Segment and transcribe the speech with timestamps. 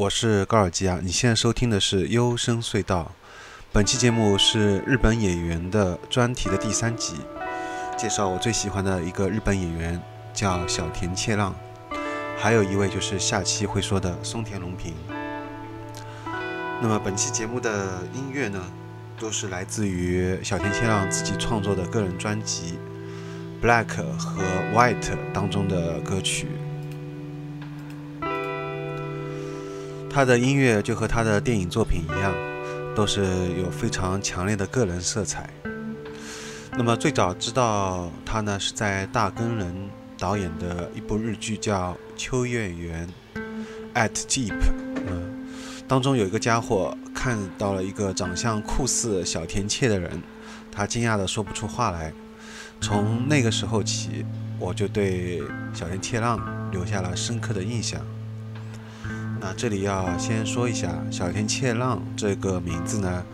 [0.00, 3.12] 我是高尔基啊，你现在收听的是幽深隧道。
[3.70, 7.16] 本期节目是日本演员的专题的第三集，
[7.98, 10.00] 介绍我最喜欢的一个日本演员，
[10.32, 11.54] 叫小田切浪。
[12.38, 14.94] 还有一位就是下期会说的松田龙平。
[16.80, 18.58] 那么本期节目的音乐呢，
[19.18, 22.78] 都是来自于小田切浪自己创作的个人专辑
[23.62, 23.84] 《Black》
[24.16, 25.02] 和《White》
[25.34, 26.46] 当中的歌曲。
[30.12, 32.34] 他的音乐就和他的电影作品一样，
[32.96, 33.22] 都是
[33.56, 35.48] 有非常强烈的个人色彩。
[36.72, 43.08] 那么最早知道他呢，是在大根人导演的一部日剧叫《秋叶原》
[43.94, 44.52] ，At Jeep
[45.06, 45.46] 嗯，
[45.86, 50.20] 当中有一个家伙看到了一个长相酷似小田切的人，
[50.72, 52.12] 他惊讶的说不出话来。
[52.80, 54.24] 从那个时候起，
[54.58, 55.40] 我就对
[55.72, 56.40] 小田切浪
[56.72, 58.00] 留下了深刻的印象。
[59.40, 63.24] 那这里要先说一下小田切浪这个名字呢，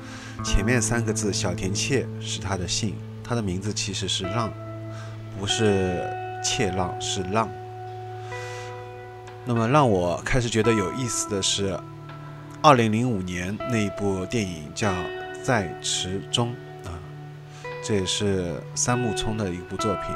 [0.45, 4.53] 前面三个字小田切是他的姓，他的名字其实是浪，
[5.37, 6.09] 不是
[6.45, 7.49] 切浪，是浪。
[9.45, 11.77] 那么让我开始觉得有意思的是，
[12.63, 14.93] 二零零五年那一部电影叫
[15.43, 16.55] 《在池中》
[16.89, 16.95] 啊，
[17.85, 20.15] 这也是三木聪的一部作品。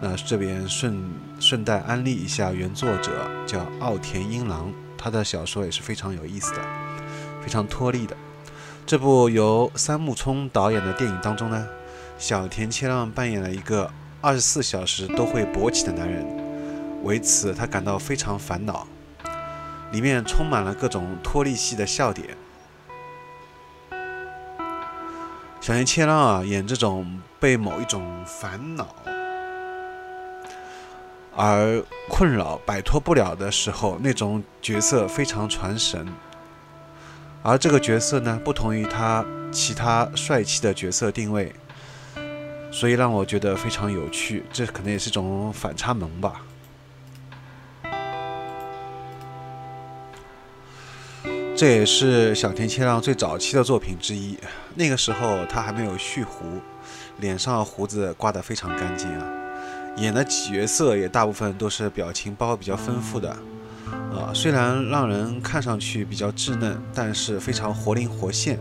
[0.00, 0.98] 那这边顺
[1.38, 4.72] 顺带安利一下，原作者叫奥田英郎。
[5.04, 6.60] 他的小说也是非常有意思的，
[7.42, 8.16] 非常脱力的。
[8.86, 11.68] 这部由三木聪导演的电影当中呢，
[12.16, 13.90] 小田切让扮演了一个
[14.22, 16.24] 二十四小时都会勃起的男人，
[17.02, 18.86] 为此他感到非常烦恼。
[19.92, 22.34] 里面充满了各种脱力系的笑点。
[25.60, 28.88] 小田切让啊，演这种被某一种烦恼。
[31.36, 36.06] 而困扰摆脱不了的时候，那种角色非常传神。
[37.42, 41.52] 而这个角色呢，不同于他其他帅气的角色定位，
[42.70, 44.44] 所以让我觉得非常有趣。
[44.52, 46.42] 这可能也是一种反差萌吧。
[51.56, 54.38] 这也是小田切让最早期的作品之一。
[54.74, 56.44] 那个时候他还没有蓄胡，
[57.18, 59.43] 脸上胡子刮得非常干净啊。
[59.96, 63.30] 演的角色也大部分都是表情包比较丰富的，
[64.12, 68.58] 啊，虽然让人看上去比较稚嫩，但是非常活灵活现，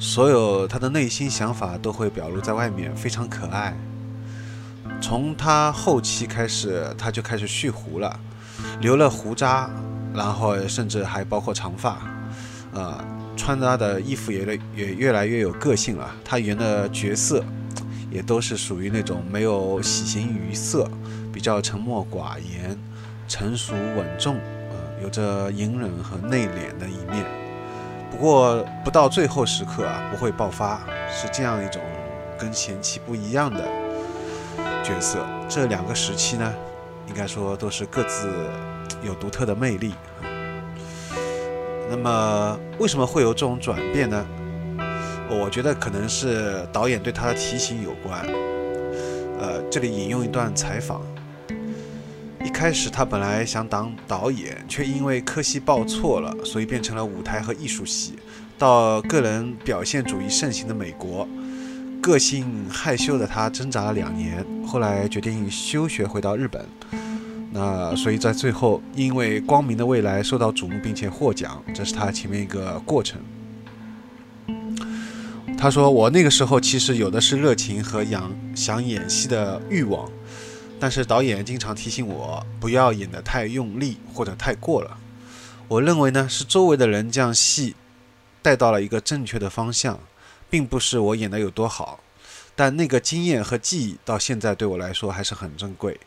[0.00, 3.76] 所有他的内心想法都会表露在外面，非常可爱。
[5.00, 8.18] 从他后期开始，他就开始蓄胡了，
[8.80, 9.70] 留了胡渣，
[10.12, 11.90] 然后甚至还包括长发，
[12.74, 13.04] 啊，
[13.36, 16.10] 穿搭的衣服也也越来越有个性了。
[16.24, 17.44] 他演的角色。
[18.10, 20.88] 也都是属于那种没有喜形于色，
[21.32, 22.78] 比较沉默寡言、
[23.28, 24.36] 成熟稳重，
[24.70, 27.24] 呃，有着隐忍和内敛的一面。
[28.10, 30.80] 不过不到最后时刻啊，不会爆发，
[31.10, 31.82] 是这样一种
[32.38, 33.64] 跟前期不一样的
[34.82, 35.26] 角色。
[35.48, 36.54] 这两个时期呢，
[37.08, 38.32] 应该说都是各自
[39.04, 39.92] 有独特的魅力。
[41.90, 44.24] 那么为什么会有这种转变呢？
[45.28, 48.24] 我觉得可能是导演对他的提醒有关。
[49.38, 51.02] 呃，这里引用一段采访：
[52.44, 58.14] 一开始他本来想当导演，却因为科系报错了，所以变成了舞台和艺术系。
[58.58, 61.28] 到个人表现主义盛行的美国，
[62.00, 66.64] 个性害羞的他挣扎了两年，后来决定休学回到日本。
[67.52, 73.20] 那所以在最后，因为光明的未来受到瞩目并且获奖，这是他前面一个过程。
[75.58, 80.08] 他说：“我那个时候其实有的是热情和想想演戏的欲望，
[80.78, 84.98] 但是导演经常提醒我不要演得太用力或者太过了。
[85.66, 87.74] 我认为呢，是周围的人将戏
[88.42, 89.98] 带到了一个正确的方向，
[90.50, 92.00] 并不是我演得有多好，
[92.54, 95.98] 但那个经验和记忆到现在对我来说还是很珍贵。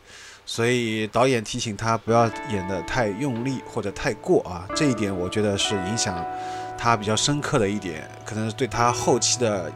[0.46, 6.24] 所以导演提醒他不要演得太用力或者太过啊，这一点我觉得是影响。”
[6.81, 9.69] 他比较深刻的一点，可能是对他后期的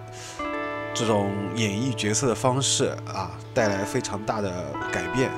[0.94, 4.50] 这种演绎角色的方式啊，带来非常大的
[4.90, 5.30] 改变。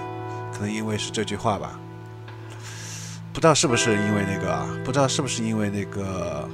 [0.54, 1.80] 可能因为是这句话吧。
[3.34, 6.48] 不知道是不是因为那个啊，不知道是不是因为那个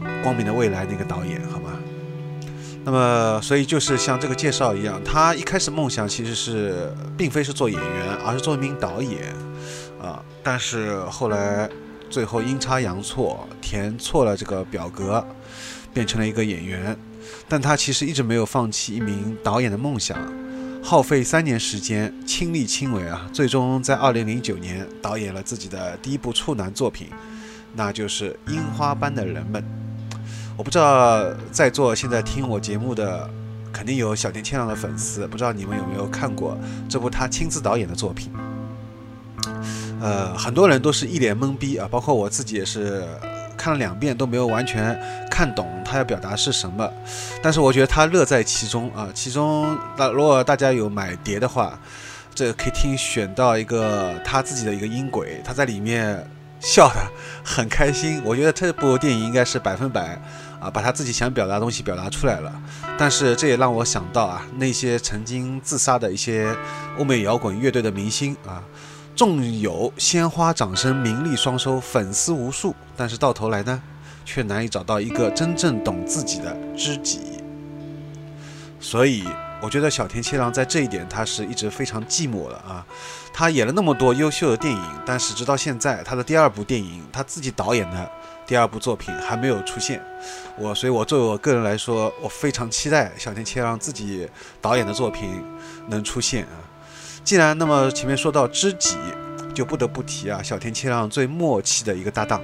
[0.22, 1.72] 《光明的未来》那个导演，好吧？
[2.84, 9.34] 那么，所以就是像这个介绍一样，他一开始梦想其实是并非是做演员，而是做一名导演
[10.00, 10.22] 啊。
[10.42, 11.68] 但是后来
[12.10, 15.24] 最后阴差阳错填错了这个表格，
[15.94, 16.96] 变成了一个演员。
[17.48, 20.18] 但他其实一直没有放弃一名导演的梦想，
[20.82, 27.08] 耗费三年时间，亲力亲为啊，最终在二零零九年导演了自己的第一部处男作品，
[27.74, 29.62] 那就是《樱花般的人们》。
[30.56, 33.30] 我不知道在座现在听我节目的，
[33.72, 36.58] 肯定有小田切让的粉丝，不知道你们有没有看过
[36.88, 38.32] 这部他亲自导演的作品？
[40.00, 43.04] 呃，很多人都是一脸懵逼啊，包括我自己也是
[43.56, 44.98] 看了两遍都没有完全
[45.30, 46.90] 看懂他要表达是什么。
[47.42, 51.78] 但是我觉得他乐在其中啊，其中那如果大家有买碟的话，
[52.34, 56.26] 这个可以听选到一个他自己的一个音轨，他在里面
[56.60, 57.00] 笑的
[57.44, 58.22] 很开心。
[58.24, 60.20] 我觉得这部电影应该是百分百。
[60.60, 62.52] 啊，把他自己想表达的东西表达出来了，
[62.98, 66.54] 但是这也让我想到啊，那些曾经自杀的一些
[66.98, 68.62] 欧美摇滚乐队的明星啊，
[69.20, 73.82] 纵有鲜花、掌声、名利双收、粉丝无数，但是到头来呢，
[74.24, 77.20] 却难以找到一个真正懂自己的知己。
[78.80, 79.22] 所以，
[79.60, 82.82] 我觉得小田切郎在这一点，他是一直非常寂寞的啊。
[83.30, 88.10] 他演了那么多优秀的电影，但是直到现在，他的第二部电影，他自己导演的。
[88.46, 90.02] 第二部作品还没有出现，
[90.56, 94.26] 我所以，我作为我个人来说，我非常期待小田切让自己
[94.62, 95.44] 导演的作品
[95.88, 96.69] 能出现啊。
[97.22, 98.96] 既然那么前面说到知己，
[99.54, 102.40] 就不得不提啊，小田切让最默契的一个搭档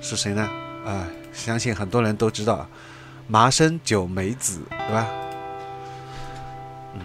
[0.00, 0.48] 是谁呢？
[0.86, 2.66] 啊，相信很多人都知道，
[3.26, 5.06] 麻生久美子，对吧？
[6.94, 7.00] 嗯，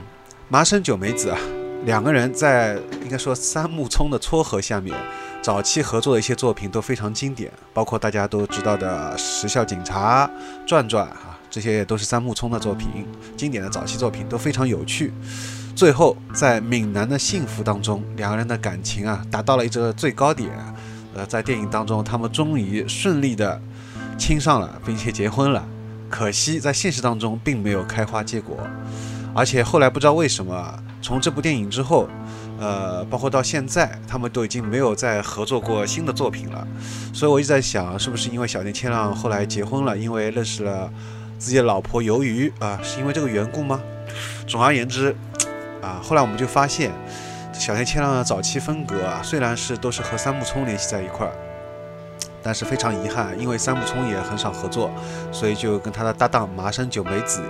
[0.47, 1.37] 麻生久美子啊，
[1.85, 4.95] 两个人在应该说三木聪的撮合下面。
[5.41, 10.27] 早期合作的一些作品都非常经典，包括大家都知道的《时效警察》
[10.67, 15.11] 《转转》啊，这些都是三木聪的作品，经典的早期作品都非常有趣。
[15.75, 20.49] 最后在闽南的幸福当中，两个人的感情啊达到了一个最高点。
[21.13, 23.59] 呃，在电影当中，他们终于顺利的
[24.17, 25.65] 亲上了，并且结婚了。
[26.09, 28.57] 可惜在现实当中并没有开花结果，
[29.33, 32.07] 而且后来不知道为什么，从这部电影之后。
[32.63, 36.67] 呃，包括到现在，他们都已经没有再合作过新的作品了，
[37.11, 40.87] 所以我一直在想，是不是因为小田切让后来结婚了，因为认识了
[41.39, 43.81] 自己的老婆鱿鱼啊，是因为这个缘故吗？
[44.47, 45.15] 总而言之，
[45.81, 46.91] 啊，后来我们就发现，
[47.53, 51.33] 小田切让的早期风格啊，虽然是都是和三木聪联系在一块儿，
[52.43, 54.91] 但是非常遗憾，因为三木聪也很少合作，
[55.31, 57.41] 所以就跟他的搭档麻生久美子，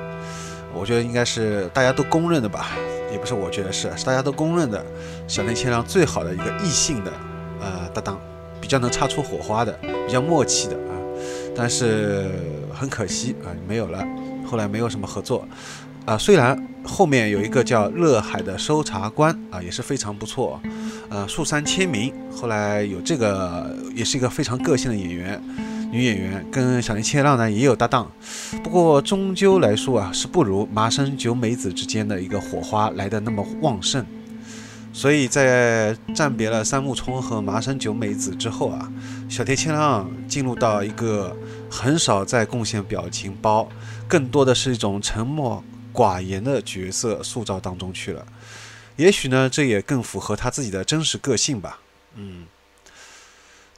[0.74, 2.72] 我觉得应该是大家都公认的吧。
[3.12, 4.82] 也不是我觉得是，是大家都公认的
[5.28, 7.12] 小田切让最好的一个异性的
[7.60, 8.18] 呃搭档，
[8.62, 9.74] 比较能擦出火花的，
[10.08, 10.96] 比较默契的啊。
[11.54, 12.32] 但是
[12.74, 14.02] 很可惜啊，没有了，
[14.50, 15.46] 后来没有什么合作
[16.06, 16.18] 啊。
[16.18, 20.60] 虽然后面有一个叫乐海的搜查官啊，也是非常不错，
[21.10, 25.42] 呃，树山千明后来有这个，也是一个非常个性的演员。
[25.92, 28.10] 女演员跟小林切让呢也有搭档，
[28.64, 34.06] 不过终究来说啊是不如麻生久美子之间的一个火花来的那么旺盛。
[34.94, 38.90] 所以在暂别了三木聪和麻生久美子之后啊，
[39.28, 41.36] 小田切让进入到一个
[41.70, 43.68] 很少再贡献表情包，
[44.08, 45.62] 更多的是一种沉默
[45.94, 48.26] 寡言的角色塑造当中去了。
[48.96, 51.80] 也许呢这也更符合他自己的真实个性吧。
[52.16, 52.46] 嗯。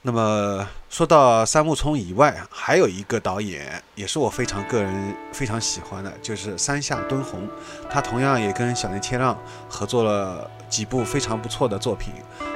[0.05, 7.47] 那么说到三木聪以外，还有一个导演也是我非常个人非常喜欢的，就是山下敦弘。
[7.89, 12.11] 他同样也跟小林切让合作了几部非常不错的作品，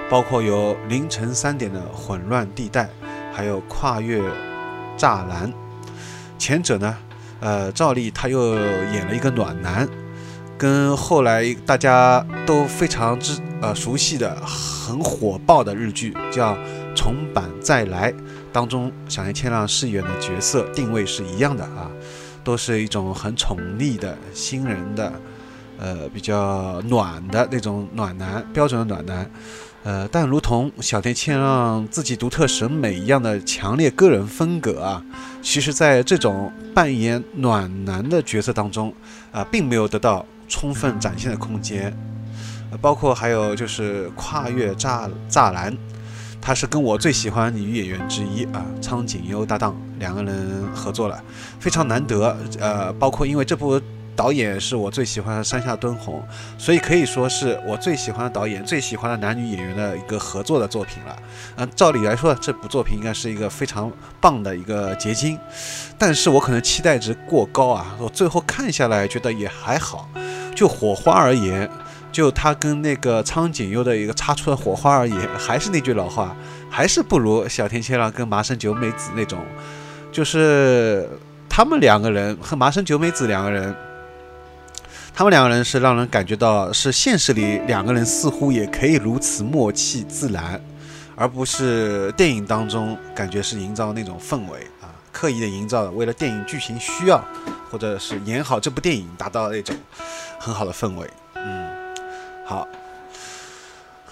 [0.09, 2.89] 包括有凌晨三点的混乱地带，
[3.33, 4.21] 还有跨越
[4.97, 5.53] 栅栏。
[6.37, 6.97] 前者呢，
[7.39, 9.87] 呃，照例他又演了一个暖男，
[10.57, 16.57] 跟后来大家都非常之呃熟悉的很火爆的日剧叫。
[16.99, 18.11] 重版再来
[18.51, 21.91] 当中，小田切让饰演的角色定位是一样的啊，
[22.43, 25.13] 都是一种很宠溺的新人的，
[25.77, 29.29] 呃，比较暖的那种暖男，标准的暖男。
[29.87, 35.01] 呃，但如同小田切让自己独特审美一样的强烈个人风格啊，
[35.41, 38.93] 其实在这种扮演暖男的角色当中
[39.31, 41.97] 啊，并没有得到充分展现的空间。
[42.69, 45.73] 呃包括还有就是跨越栅栅栏。
[46.41, 51.21] 他是跟我最喜欢女演员之一啊，苍井优搭档，两个人合作了，
[51.61, 52.37] 非常难得。
[52.59, 53.81] 呃，包括因为这部
[54.17, 56.21] 导演是我最喜欢的山下敦弘，
[56.57, 61.15] 所以可以说是我最喜欢的导演、最喜欢的男女演员的一个合作的作品了。
[61.55, 65.37] 嗯，照理来说，这部作品应该是一个非常棒的一个结晶，
[65.99, 70.09] 但是我可能期待值过高啊，我最后看下来觉得也还好。
[70.55, 71.69] 就火花而言，
[72.11, 76.35] 就他跟那个苍井优的一个擦出的火花而言，还是那句老话，
[76.71, 79.37] 还是不如小田切让跟麻生久美子那种，
[80.11, 81.07] 就是
[81.47, 83.75] 他们两个人和麻生久美子两个人，
[85.17, 90.61] 他们两个人是让人感觉到是现实里两个人似乎也可以如此默契自然，
[91.15, 97.19] 而不是电影当中感觉是营造那种氛围啊，刻意的营造的，为了电影剧情需要，
[97.71, 99.75] 或者是演好这部电影，达到那种。
[100.37, 101.67] 很好的氛围，嗯，
[102.45, 102.67] 好。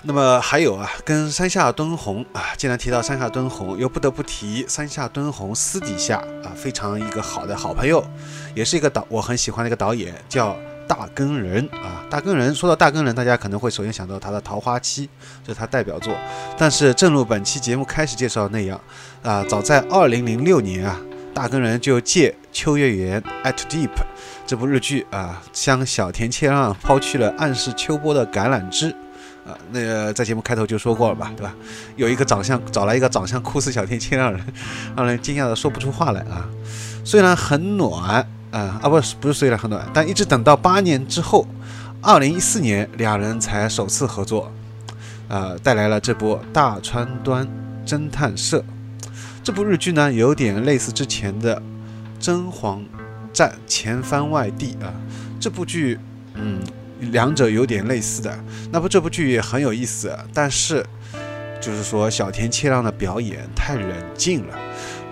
[0.02, 8.04] 那么还有啊，跟山下敦弘啊，既然提到山下敦弘，又不得不提山下敦弘私底下啊非常一个好的好朋友，
[8.56, 10.58] 也是一个导我很喜欢的一个导演，叫
[10.88, 12.04] 大根人啊。
[12.10, 15.08] 大根人说到大根人，大家可能会首先想到他的《桃花期》，
[15.46, 16.16] 这是他代表作。
[16.58, 18.80] 但是正如本期节目开始介绍那样
[19.24, 21.00] 啊，早在二零零六年啊，
[21.34, 23.90] 大根人就借秋叶原 At Deep。
[24.48, 28.92] 这部日剧啊，向小田切让抛去了暗示秋波的橄榄枝，
[29.44, 31.52] 啊，那个在节目开头就说过了吧，对吧？
[31.96, 34.46] 有一个长相找来一个长相酷似小田切让人，
[34.96, 36.46] 让人惊讶的说不出话来啊。
[37.04, 38.24] 虽然很暖
[38.58, 41.46] 啊，啊不是不是虽然很短，但一直等到八年之后，
[42.02, 44.52] 二零一四年两人才首次合作，
[45.28, 47.46] 啊，带来了这部大川端
[47.86, 48.64] 侦探社。
[49.44, 51.62] 这部日剧呢，有点类似之前的
[52.20, 52.82] 真皇。
[53.34, 54.88] 战前番外地啊，
[55.42, 56.00] 这部剧，
[56.36, 56.58] 嗯，
[57.12, 58.34] 两者有点类似的。
[58.72, 60.86] 那不，这部剧也很有意思，但是
[61.60, 64.58] 就是说小田切让的表演太冷静了。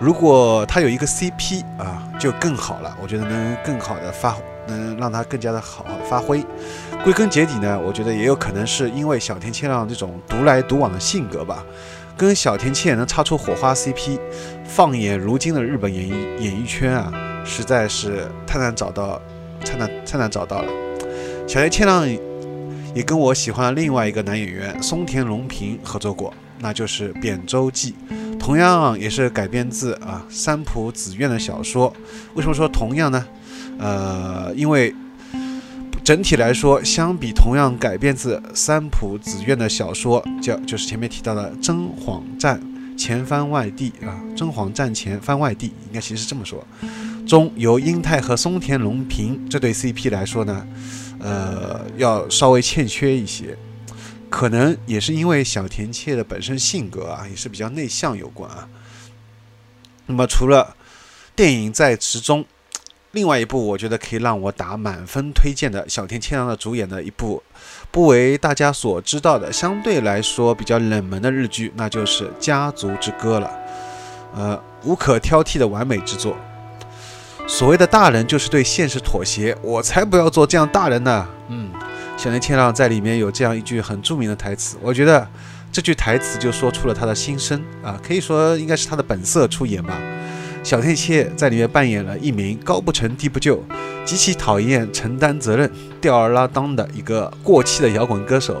[0.00, 2.96] 如果他有一个 CP 啊，就更好了。
[3.00, 4.36] 我觉得能更好的发，
[4.66, 6.44] 能让他更加的好发挥。
[7.02, 11.64] 归根结底呢，我觉得也有可能是因为小田切让这种独来独往的性格吧。
[12.16, 14.18] 跟小田切能擦出火花 CP，
[14.64, 17.12] 放眼如今的日本演艺演艺圈啊。
[17.44, 19.20] 实在是太难找到，
[19.64, 20.68] 太难太难找到了。
[21.46, 22.08] 小田切让
[22.94, 26.32] 也跟我喜欢的另外一个男演员松田龙平合作过，
[26.64, 27.94] 那就是《扁舟记》，
[28.38, 31.92] 同样也是改编自啊三浦紫苑的小说。
[32.32, 33.22] 为什么说同样呢？
[33.78, 34.94] 呃，因为
[36.02, 42.58] 整体来说，相比同样改编自三浦紫苑的小说，叫就是前面提到的《真谎战
[42.96, 46.66] 前番外地》啊，《真谎战前番外地》应该其实是这么说。
[47.26, 50.66] 中由英泰和松田龙平这对 CP 来说呢，
[51.18, 53.54] 呃，要稍微欠缺一些，
[54.30, 58.68] 可能也是因为小田切的本身性格啊，也是比较内向有关啊。
[60.06, 60.76] 那么除了
[61.36, 62.44] 电影在池中，
[63.12, 67.42] 另外一部我觉得可以让我打满分推荐的小田切让的主演的一部
[67.90, 73.50] 不为大家所知道的，相对来说比较冷门的日剧，那就是《家族之歌》了。
[74.34, 76.36] 呃，无可挑剔的完美之作。
[77.46, 81.28] 所谓的大人就是对现实妥协，我才不要做这样大人呢。
[81.48, 81.70] 嗯，
[82.24, 85.28] 小田切让在里面有这样一句很著名的台词，我觉得
[85.70, 90.00] 这句台词就说出了他的心声啊，可以说应该是他的本色出演吧。
[90.62, 93.62] 小天切在里面扮演了一名高不成低不就、
[94.06, 98.58] 极其讨厌承担责任、吊儿郎当的一个过气的摇滚歌手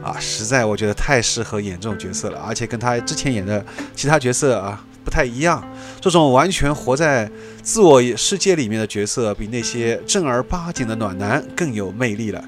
[0.00, 3.66] 啊，实在我觉得太适合演这种角色了，而且跟他之前演的
[3.96, 4.80] 其他角色啊。
[5.04, 5.60] 不太一样，
[6.00, 7.28] 这种完全活在
[7.60, 12.42] 自我世界里面的角色，比那些正儿八经的暖男更有魅力了。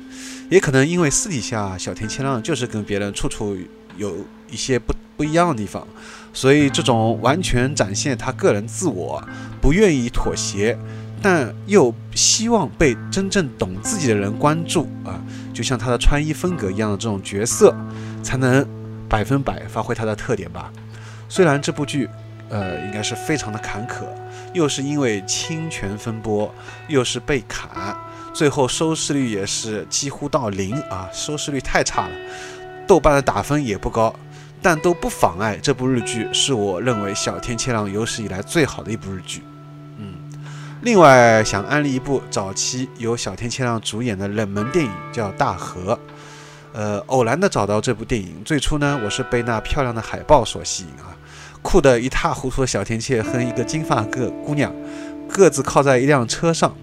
[0.48, 3.56] 也可能因为私底下小田切让就是跟别人处处
[3.96, 4.16] 有
[4.50, 5.86] 一些不不一样的地方，
[6.32, 9.22] 所以这种完全展现他个人自我，
[9.60, 10.78] 不愿意妥协，
[11.22, 15.22] 但又希望被真正懂自己的人关注啊，
[15.52, 17.74] 就像他的穿衣风格一样的这种角色，
[18.22, 18.66] 才能
[19.08, 20.72] 百分百发挥他的特点吧。
[21.28, 22.08] 虽然这部剧。
[22.50, 24.04] 呃，应该是非常的坎坷，
[24.52, 26.54] 又是因为侵权风波，
[26.88, 27.96] 又是被砍，
[28.34, 32.14] 最后收视率也是几乎到零啊，收视率太差了，
[32.84, 34.12] 豆瓣的打分也不高，
[34.60, 39.44] 但都不妨碍这部日剧是我认为小田切让有史以来最好的一部日剧。
[39.98, 40.14] 嗯，
[40.82, 45.94] 另外想安利一部早期由小田切让主演的冷门电影，叫《大河》。
[46.72, 51.14] 呃，偶然的找到这部电影，最初呢，我是被那漂亮的海报所吸引啊。
[51.62, 54.74] 酷得一塌糊涂的小田切和一个金发个姑娘，
[55.28, 56.74] 各自靠在一辆车上。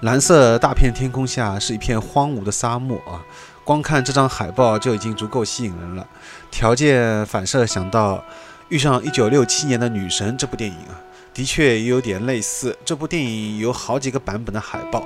[0.00, 3.20] 蓝色大片天空下是一片荒芜的沙漠啊！
[3.64, 6.06] 光看这张海报就已经足够吸引人了。
[6.50, 8.24] 条件反射想到
[8.70, 10.96] 遇上一九六七年的女神这部电影啊，
[11.34, 12.74] 的确也有点类似。
[12.82, 15.04] 这部电影有好几个版本的海报，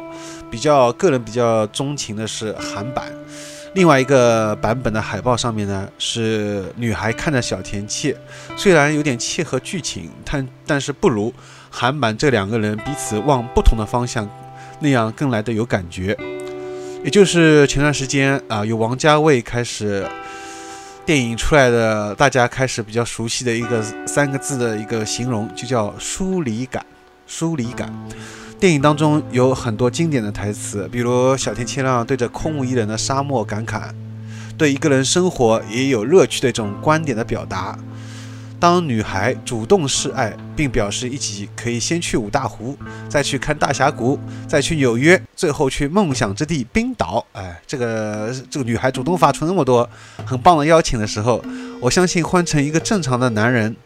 [0.48, 3.12] 比较个人比较钟情的是韩版。
[3.74, 8.16] 另外一个版本的海报上面呢，是女孩看着小田切，
[8.56, 11.34] 虽然有点切合剧情，但但是不如
[11.68, 14.24] 韩版这两个人彼此往不同的方向
[14.84, 16.16] 那样更来的有感觉。
[17.02, 20.06] 也就是前段时间啊，由王家卫开始
[21.06, 26.84] 电影出来的，大家开始比较熟悉的一个三个字的一个形容，就叫疏离感。
[27.26, 27.92] 疏离感。
[28.60, 33.90] 电影当中有很多经典的台词，比如小田切让对着空无一人的沙漠感慨，
[34.56, 37.78] 对一个人生活也有乐趣的一种观点的表达。
[38.64, 42.74] 当女孩主动示爱，并表示一起可以先去五大湖，
[43.10, 44.18] 再去看大峡谷，
[44.48, 47.22] 再去纽约，最后去梦想之地冰岛。
[47.32, 49.86] 哎，这个这个女孩主动发出那么多
[50.24, 51.44] 很棒的邀请的时候，
[51.78, 53.76] 我相信换成一个正常的男人，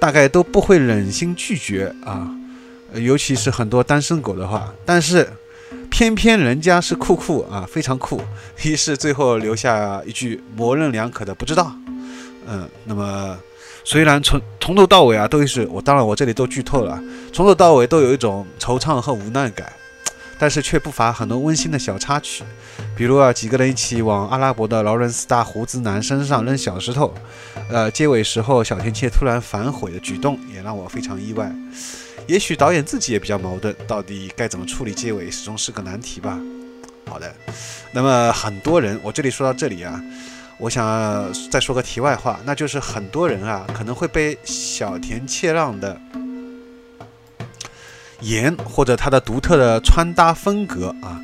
[0.00, 2.28] 大概都不会忍心拒绝啊。
[2.94, 5.32] 尤其是很多单身狗的话，但是
[5.88, 8.20] 偏偏人家是酷酷啊，非常酷。
[8.64, 11.72] 于是最后留下一句模棱两可的不知道。
[12.48, 13.38] 嗯，那么
[13.90, 17.02] 虽然从从头到尾啊都是我，当然我这里都剧透了，
[17.32, 19.72] 从头到尾都有一种惆怅和无奈感，
[20.38, 22.44] 但是却不乏很多温馨的小插曲，
[22.94, 27.14] 比如啊几个人一起往阿拉伯的劳伦斯大胡子男身上扔小石头，
[27.70, 31.50] 呃结尾时候小天切突然反悔的举动也让我非常意外。
[32.26, 36.38] 也许导演自己也比较矛盾，到底该怎么处理结尾，始终是个难题吧。
[37.06, 37.34] 好的，
[37.92, 39.98] 那么很多人，我这里说到这里啊，
[40.58, 45.98] 我想再说个题外话，那就是很多人啊可能会被小田切让的
[48.20, 51.20] 颜或者他的独特的穿搭风格啊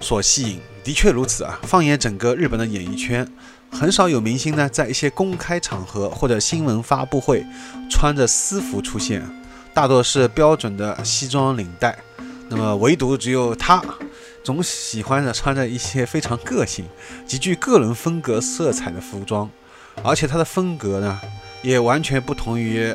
[0.00, 0.60] 所吸引。
[0.84, 3.26] 的确如此啊，放眼整个日本的演艺圈，
[3.70, 7.44] 很少有明星呢在一些公开场合或者新闻发布会
[7.88, 9.22] 穿着私服出现。
[9.74, 11.96] 大多是标准的西装领带，
[12.48, 13.82] 那么唯独只有他，
[14.42, 16.84] 总喜欢着穿着一些非常个性、
[17.26, 19.48] 极具个人风格色彩的服装，
[20.02, 21.20] 而且他的风格呢，
[21.62, 22.94] 也完全不同于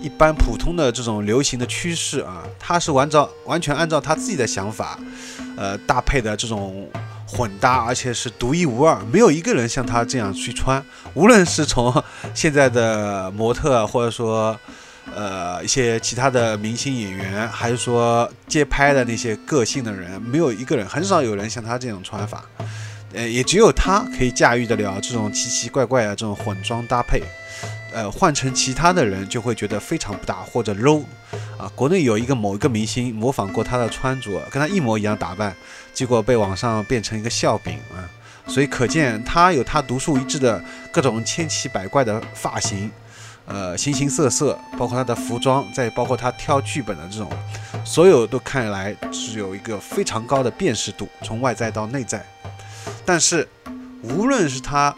[0.00, 4.98] 一般普通的这种流行的趋势啊，他是按照完全按照他自己的想法，
[5.56, 6.86] 呃，搭配的这种
[7.26, 12.02] 混搭，而且是独一无二，没有一个人像他这样去穿，无论是从
[12.34, 14.58] 现在的模特，或者说。
[15.12, 22.44] 呃，一些其他的明星演员，还是说街拍的那些个性的人，没有一个人，很少有人像他这种穿法，
[23.12, 27.22] 呃，也只有他可以驾驭得了这种奇奇怪怪的这种混装搭配，
[27.92, 31.04] 呃，换成其他的人就会觉得非常不搭或者 low，
[31.58, 35.54] 啊，国内有一个某一个明星模仿过他的穿着，跟他一模一样打扮，
[35.92, 38.08] 结果被网上变成一个笑柄啊，
[38.48, 42.90] 所以可见他有他独树一帜的各种千奇百怪的发型。
[43.46, 47.30] 呃，形形色色，包括他的服装，再包括他挑剧本的这种，
[47.84, 52.24] 所有都看来是有一个非常高的辨识度，从外在到内在。
[53.04, 53.46] 但是，
[54.02, 54.94] 无论是他，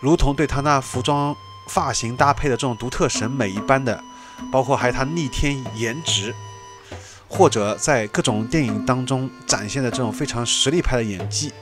[0.00, 1.36] 如同对他那服装、
[1.68, 4.02] 发型搭配的这种独特审美一般的，
[4.50, 6.34] 包括还有他逆天颜值，
[7.28, 11.52] 或者在各种电影当中展现的这种非常实力派的演技，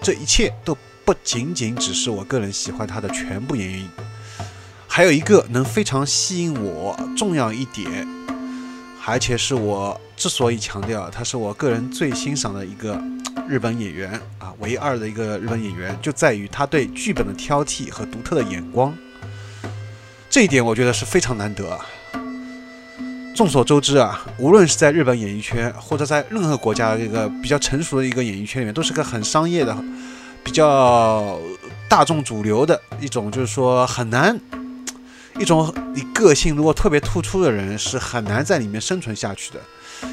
[0.00, 3.90] 这一切都不仅仅只是我个人喜欢他的全部原因。
[4.96, 8.08] 还有一个能非常吸引我重要一点，
[9.04, 12.98] 而且是我之所以强调他是我个人最欣赏的一个
[13.46, 18.96] 日本演员啊，唯二的一个日本演员，就在于他对剧本的挑剔和独特的眼光。
[20.30, 21.78] 这一点我觉得是非常难得。
[23.34, 29.76] 众所周知啊，无论是在日本演艺圈，或者在任何国家的一个比较成熟的一个演艺圈里面，都是个很商业的、
[30.42, 31.38] 比较
[31.86, 34.40] 大众主流的一种，就是说很难。
[35.38, 39.60] 一种你个性如果特别突出的人是很难在里面生存下去的。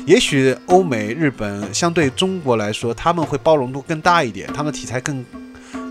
[0.06, 5.26] 也许欧美、日本相对中国来说，他们会包容度更大一点，他们题材更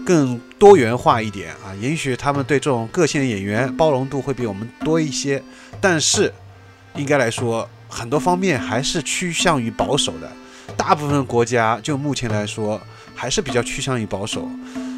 [0.05, 1.73] 更多元化一点啊。
[1.81, 5.43] 也许他们对这种个性的演员包容度会比我们多一些。
[5.81, 6.33] 但是，
[6.95, 10.31] 应该来说，很多方面还是趋向于保守的。
[10.77, 12.81] 大部分国家就目前来说，
[13.15, 14.49] 还是比较趋向于保守。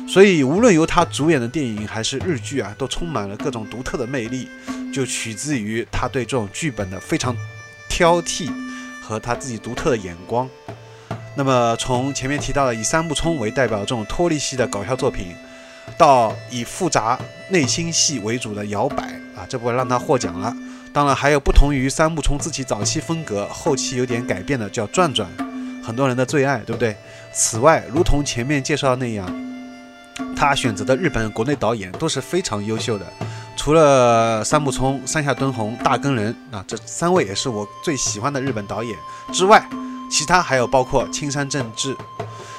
[0.07, 4.49] 所以，无论由他主演的电影还是日剧啊，都充满了各种独特的魅力，
[4.93, 7.35] 就取自于他对这种剧本的非常
[7.89, 8.49] 挑剔
[9.03, 10.49] 和他自己独特的眼光。
[11.35, 15.35] 那么，从前面提到的以三木冲为代表这种脱离系的搞笑作品，
[15.99, 20.55] 到以复杂内心戏为主的摇摆啊，这部让他获奖了。
[20.93, 25.29] 当然，还有不同于三木冲自己早期风格，后期有点改变的叫转转，
[25.83, 26.95] 很多人的最爱，对不对？
[27.33, 29.44] 此外，如同前面介绍那样。
[30.37, 33.07] 他选择的日本国内导演都是非常优秀的，
[33.57, 38.97] 除了三木聪、山下敦弘、大根人啊，这三位也是我最喜欢的日本导演
[39.33, 39.69] 之外，
[40.11, 41.97] 其他还有包括青山正治、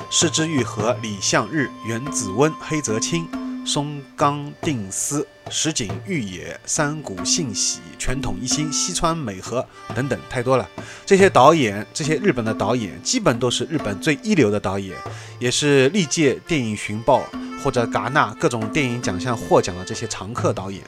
[0.09, 3.27] 市之愈和李相日、原子温、黑泽清、
[3.65, 10.69] 松冈定司、石井裕也、山谷信喜、全统一心、西川美和等等，太多了。
[11.06, 14.95] 这些导演，这些日本的导演，基本都是日本最一流的导演，
[15.39, 17.23] 也是历届电影寻报
[17.63, 20.82] 或者戛纳各种电影奖项获奖的这些常客导演。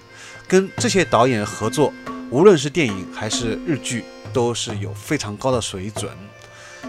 [0.48, 1.92] 跟这些导演合作，
[2.30, 6.10] 无论是电影还是日剧，都是有非常高的水准。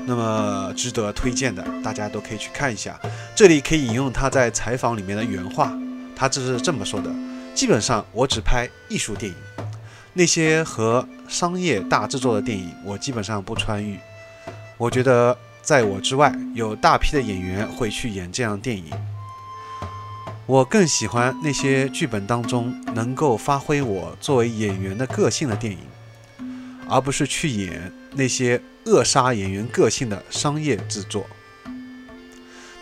[0.08, 2.98] 那么值得推荐的，大家都可以去看一下。
[3.36, 5.70] 这里可以引用他在采访里面的原话，
[6.16, 7.10] 他这是这么说的：
[7.54, 9.36] 基本上我只拍艺术电影，
[10.14, 13.98] 那些和商业大制作的电影，我基本上不参与。
[14.78, 18.86] 我觉得在我之外，有大批的演员会去演这样电影。
[20.46, 25.80] 我更喜欢那些剧本当中能够发挥我作为演员的个性的电影，
[26.88, 28.58] 而不是去演那些
[28.88, 31.27] 扼杀演员个性的商业制作。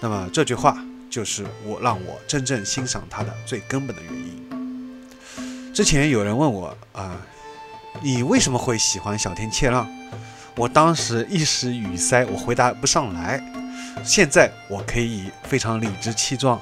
[0.01, 0.79] 那么这句话
[1.11, 5.75] 就是我让我真正欣赏他的最根本的原因。
[5.75, 7.17] 之前有人问我啊，
[8.03, 9.87] 你为什么会喜欢小天切让？
[10.55, 13.43] 我当时一时语塞，我回答不上来。
[14.05, 16.61] 现在我可以非常理直气壮。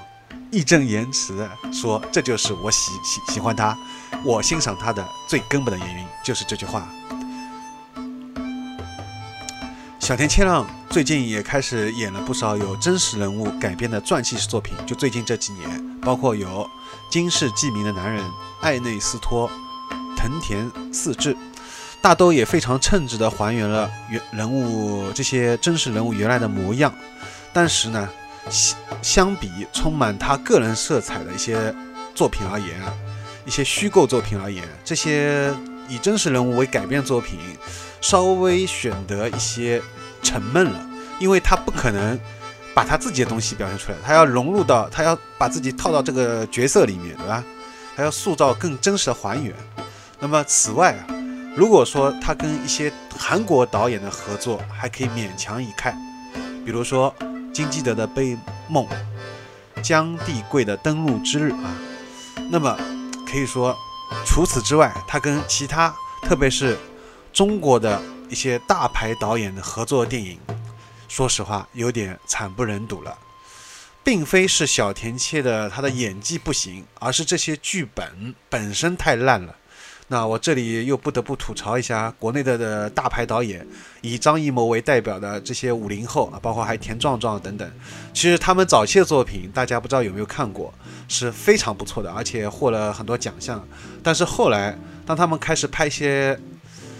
[0.50, 3.76] 义正言辞的说：“这就是我喜喜喜欢他，
[4.24, 6.88] 我欣赏他的最根本的原因，就是这句话。”
[10.04, 16.46] 小田切让最近也开始演了不少有真实人物改编的传记式作品，就最近这几年，包括有
[17.08, 18.22] 《今世记名的男人》、
[18.60, 19.50] 爱内斯托、
[20.14, 21.34] 藤田四治，
[22.02, 26.92] 大都也非常称职的还原了原人物这些真实人物原来的模样，
[27.54, 28.06] 但是呢。
[28.50, 31.74] 相相比充满他个人色彩的一些
[32.14, 32.78] 作品而言，
[33.46, 35.50] 一些虚构作品而言，这些
[35.88, 37.38] 以真实人物为改编作品，
[38.02, 39.80] 稍微选择一些
[40.24, 40.80] 沉闷了，
[41.20, 42.18] 因为他不可能
[42.74, 47.44] 把他自己的东西表现出来，他要融入到，他要把自己套到这个角色里面，对吧？
[47.94, 49.54] 他要塑造更真实的还原。
[50.18, 51.06] 那么此外啊，
[51.54, 55.96] 如果说他跟一些韩国导演的合作，还可以勉强一看，
[56.64, 57.14] 比如说。
[57.54, 58.36] 金基德的《悲
[58.68, 58.84] 梦》，
[59.80, 61.70] 江地贵的《登陆之日》啊，
[62.50, 62.76] 那么
[63.30, 63.72] 可以说，
[64.26, 66.76] 除此之外，他跟其他，特别是
[67.32, 68.02] 中国的
[68.34, 70.36] 一些大牌导演的合作电影，
[71.06, 73.16] 说实话有点惨不忍睹了，
[74.02, 79.54] 并非是小田切的他的演技不行，而是这些剧本本身太烂了。
[80.08, 83.64] 那我这里又不得不吐槽一下国内的的大牌导演，
[84.02, 87.72] 以张艺谋为代表的这些五零后啊，包括还田壮壮等等。
[88.12, 90.74] 其实他们早期的作品，大家不知道有没有看过，
[91.06, 93.64] 是非常不错的，而且获了很多奖项。
[94.02, 96.36] 但是后来，当他们开始拍一些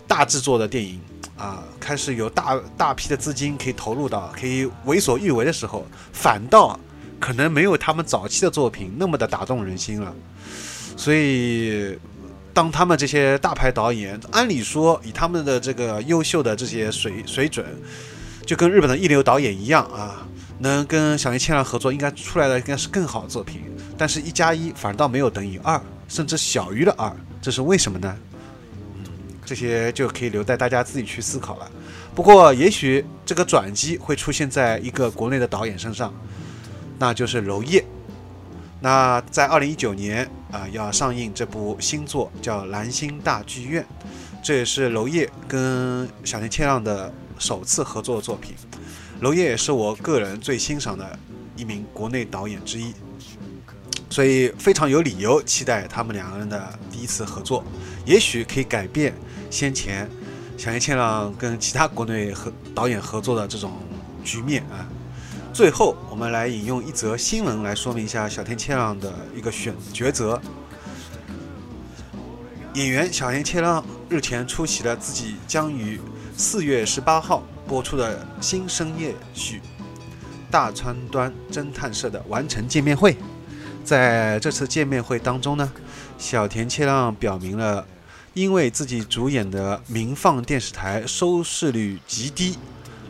[0.07, 1.01] 大制作的电影
[1.37, 6.79] 啊，开始有大大批的资金可以投入到，可以为所欲为的时候，反倒
[7.21, 10.15] 可能没有他们早期的作品那么的打动人心了。
[10.97, 11.99] 所以。
[12.55, 17.67] 当他们这些大牌导演，按理说以他们的这个优秀的这些水水准，
[18.47, 20.25] 就跟日本的一流导演一样啊，
[20.61, 23.63] 能跟小林千让合作，应该出来的应该是更好的作品。
[23.99, 28.17] 但是，一加一反倒没有等于二，甚至小于了二，这是为什么呢？
[29.45, 31.71] 这些就可以留待大家自己去思考了。
[32.15, 36.15] 不过，也许这个转机会出现在一个国内的导演身上，
[36.99, 37.85] 那就是娄烨。
[38.81, 43.83] 那在二零一九年啊，要上映这部新作叫《蓝星大剧院》，
[44.43, 48.55] 这也是娄烨跟小林切让的首次合作作品。
[49.21, 51.19] 娄烨也是我个人最欣赏的
[51.57, 52.93] 一名国内导演之一，
[54.11, 57.65] 所以非常有理由期待他们两个人的第一次合作，
[58.05, 59.15] 也许可以改变
[59.55, 60.11] 先前
[60.57, 63.71] 小田切让跟其他国内合导演合作的这种
[64.25, 64.83] 局面啊。
[65.53, 70.43] 最后，我们来引用一则新闻来说明一下小田切让的一个选抉择。
[72.73, 76.01] 演员小田切让日前出席了自己将于
[76.37, 79.59] 四月十八号播出的新深夜剧
[80.51, 83.17] 《大川端侦探社》的完成见面会。
[83.85, 85.73] 在这次见面会当中呢，
[86.19, 87.87] 小田切让表明了，
[88.35, 92.59] 因为自己主演的民放电视台收视率极低，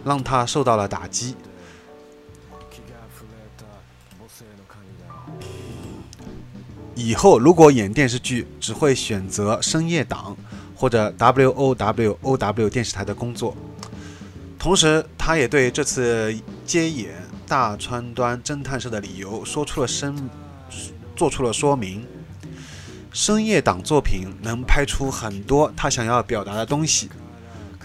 [0.04, 1.34] 让他受到了打击。
[6.94, 10.36] 以后如果演电视剧，只会选择深夜档
[10.76, 13.56] 或者 W O W O W 电视台的工作。
[14.58, 17.14] 同时，他也对这次接演
[17.46, 20.30] 大川端侦探社的理由说出了声，
[21.16, 22.06] 做出了说明。
[23.14, 27.08] 深夜档作品能拍出很多他想要表达的东西，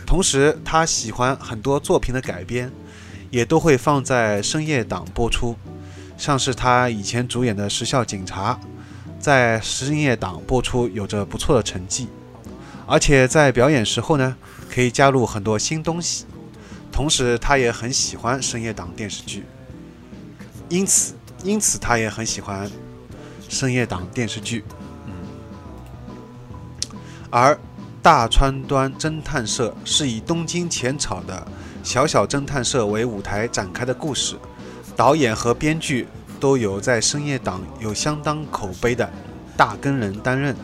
[0.04, 2.72] 同时他喜欢很多作品的改编，
[3.30, 5.56] 也都会放在深夜档播出。
[6.18, 8.60] 像是他以前主演的《时效警察》，
[9.20, 12.08] 在深夜档播出有着不错的成绩，
[12.88, 14.36] 而且在表演时候呢，
[14.68, 16.26] 可以加入很多新东西。
[16.92, 19.46] 同时，他也很喜欢深夜档电视剧，
[20.70, 21.13] 因此，
[21.44, 22.68] 因此他也很喜欢
[23.48, 24.65] 深夜档电视剧。
[27.30, 27.58] 而
[28.02, 31.46] 大川端侦探社是以东京浅草的
[31.84, 34.36] 小小侦探社为舞台展开的故事。
[34.96, 36.08] 导演和编剧
[36.39, 39.10] 都有在深夜档有相当口碑的
[39.56, 40.56] 大根人担任，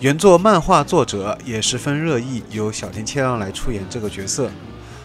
[0.00, 4.50] 原作漫画作者也十分热议由小田切让来出演这个角色。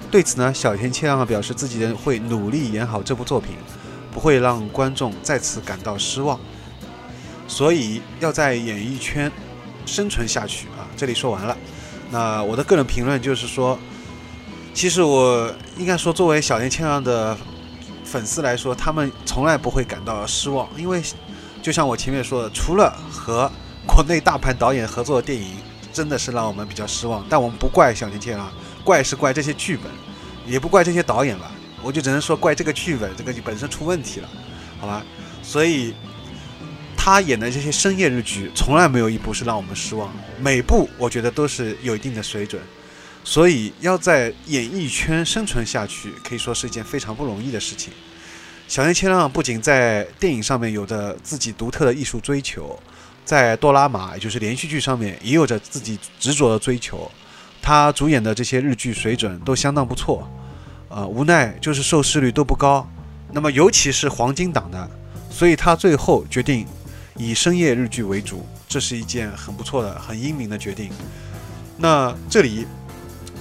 [0.10, 3.56] 对此呢，小田切让表示自己会努力演好这部作品，
[4.12, 6.39] 不会让观众再次感到失望。
[7.48, 9.32] 所以要在演艺圈
[9.91, 10.88] 生存下去啊！
[10.95, 11.58] 这里说完了。
[12.12, 13.78] 那我的个人评论就是说，
[14.73, 17.38] 其实我应该说，作为小田切让的。
[18.06, 20.99] 粉丝来说，他们从来不会感到失望，因为
[21.62, 23.47] 就像我前面说的，除了和
[23.86, 25.58] 国内大牌导演合作的电影，
[25.93, 27.23] 真的是让我们比较失望。
[27.30, 28.52] 但我们不怪小田切啊，
[28.84, 29.91] 怪是怪这些剧本，
[30.47, 31.52] 也不怪这些导演吧。
[31.84, 34.30] 我就只能说怪这个剧本，这个本身出问题了，
[34.82, 35.04] 好吧？
[35.43, 35.93] 所以
[37.02, 42.62] 他演的这些深夜日剧，从来没有一部是让我们失望，每部我觉得都是有一定的水准。
[43.24, 47.94] 所以要在演艺圈生存下去，可以说是一件非常不容易的事情。
[48.68, 52.78] 小田切让不仅在电影上面有着自己独特的艺术追求，
[53.24, 57.10] 在多拉玛也就是连续剧上面也有着自己执着的追求。
[57.62, 60.30] 他主演的这些日剧水准都相当不错，
[60.90, 62.86] 呃，无奈就是收视率都不高。
[63.32, 64.92] 那么尤其是黄金档的，
[65.30, 66.66] 所以他最后决定
[67.19, 70.89] 以深夜日剧为主，这是一件很不错的、很英明的决定。
[71.77, 72.65] 那这里。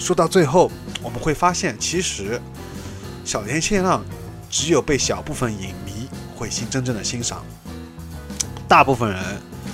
[0.01, 0.71] 说到最后，
[1.03, 2.41] 我们会发现，其实
[3.25, 4.01] 小田切让
[4.49, 7.45] 只有被小部分影迷会心真正的欣赏，
[8.69, 9.21] 大部分人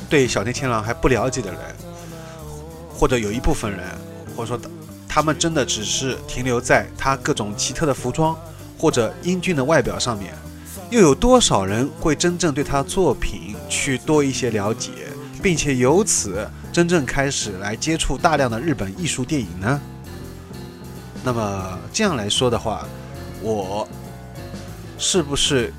[0.09, 1.61] 对小田切让还不了解的人，
[2.89, 3.81] 或者有一部分人，
[4.35, 4.59] 或者说
[5.07, 8.35] 他们真的只是停留在他各种奇特的服装
[8.79, 10.33] 或者英俊的外表上面，
[10.89, 14.91] 又有多少人会真正对他作品去多一些了解，
[15.43, 19.81] 并且由此真正开始来接触大量的日本艺术电影呢？
[21.23, 22.87] 那么这样来说的话，
[23.41, 23.89] 我
[24.99, 25.73] 是不是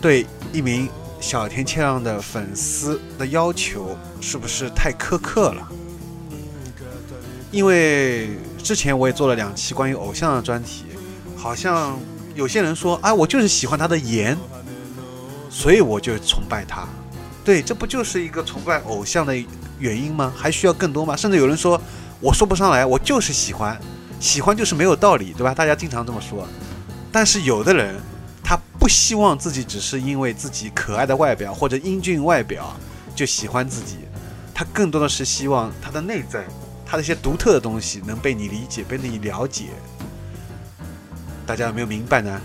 [0.00, 0.88] 对一名
[1.20, 5.68] 小田切让的粉丝的要求是不是太苛刻了？
[7.50, 8.30] 因为
[8.62, 10.84] 之前我也做了两期关于偶像的专题，
[11.36, 11.98] 好像
[12.34, 14.36] 有些人说，啊，我就是喜欢他的颜，
[15.52, 16.88] 所以我就崇拜他。
[17.44, 19.36] 对，这不就是一个崇拜偶像的
[19.78, 20.32] 原因吗？
[20.34, 21.14] 还需要更多吗？
[21.14, 21.78] 甚至有人说，
[22.20, 23.78] 我说不上来，我就是喜欢。
[24.18, 25.52] 喜欢就是没有道理，对吧？
[25.52, 26.48] 大家经常这么说。
[27.10, 28.00] 但是有的人，
[28.42, 32.74] 他不希望自己只是因为自己可爱的外表或者英俊外表
[33.14, 33.98] 就喜欢自己，
[34.54, 36.46] 他更多的是希望他的内在，
[36.86, 39.66] 他的一些独特的东西能被你理解、被你了解。
[41.44, 42.40] 大家有没有明白呢？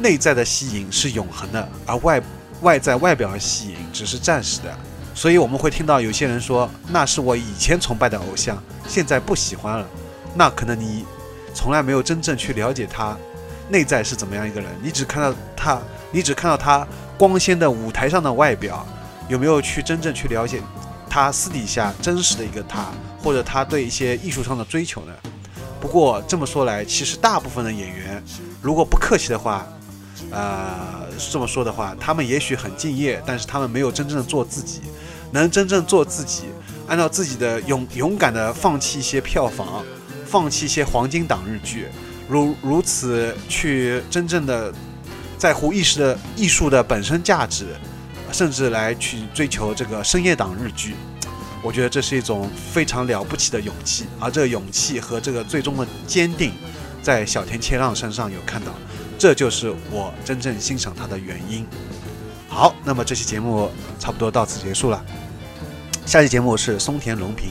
[0.00, 2.22] 内在的吸引是永恒的，而外
[2.62, 4.78] 外在外表的吸引只是暂时的。
[5.14, 9.86] 所以我们会听到有些人说：“那是我以前崇拜的偶像，现在不喜欢了。”
[10.34, 11.04] 那可能你
[11.52, 13.16] 从来没有真正去了解他
[13.68, 15.80] 内在是怎么样一个人，你只看到他，
[16.12, 18.86] 你只看到他光鲜的舞台上的外表，
[19.28, 20.62] 有没有去真正去了解
[21.10, 22.86] 他私底下真实的一个他，
[23.20, 25.12] 或者他对一些艺术上的追求呢？
[25.80, 28.22] 不过这么说来，其实大部分的演员，
[28.62, 29.66] 如果不客气的话，
[30.30, 34.80] 呃，这么说的话，他们也许很敬业，但是他们没有真正的做自己，
[35.32, 36.44] 能真正做自己，
[36.86, 39.84] 按照自己的勇勇敢的放弃一些票房。
[40.30, 41.86] 放弃一些黄金档日剧，
[42.28, 44.70] 如如此去真正的
[45.38, 47.68] 在乎艺术的艺术的本身价值，
[48.30, 50.94] 甚至来去追求这个深夜档日剧，
[51.62, 54.04] 我觉得这是一种非常了不起的勇气。
[54.20, 56.52] 而这个勇气和这个最终的坚定，
[57.02, 58.72] 在小田切让身上有看到，
[59.18, 61.66] 这就是我真正欣赏他的原因。
[62.48, 65.04] 好，那么这期节目差不多到此结束了。
[66.06, 67.50] 下期节目是松田龙平，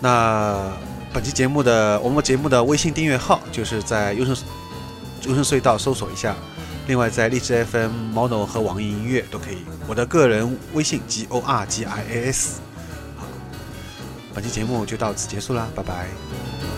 [0.00, 0.72] 那。
[1.12, 4.36] 本期节目的我们节目的微信订阅号就是在优胜
[5.22, 6.36] 优胜隧道搜索一下，
[6.88, 9.64] 另外在荔枝 FM、Mono 和网易音乐都可以。
[9.88, 12.60] 我的个人微信 G O R G I A S。
[13.16, 13.24] 好，
[14.34, 16.75] 本期节目就到此结束啦，拜拜。